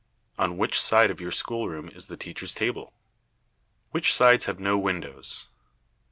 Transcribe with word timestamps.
On 0.39 0.57
which 0.57 0.81
side 0.81 1.11
of 1.11 1.21
your 1.21 1.29
schoolroom 1.29 1.87
is 1.87 2.07
the 2.07 2.17
teacher's 2.17 2.55
table? 2.55 2.91
Which 3.91 4.15
sides 4.15 4.45
have 4.45 4.59
no 4.59 4.75
windows? 4.75 5.47